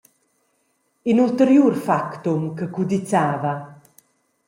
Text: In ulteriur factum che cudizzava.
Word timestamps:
In 1.11 1.19
ulteriur 1.19 1.75
factum 1.75 2.55
che 2.55 2.71
cudizzava. 2.71 3.79